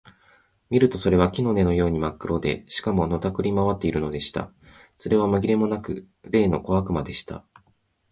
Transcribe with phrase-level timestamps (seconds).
[0.71, 4.51] 見るとそれは木の根のようにまっ黒で、しかも、のたくり廻っているのでした。
[4.97, 7.45] それはまぎれもなく、例の小悪魔でした。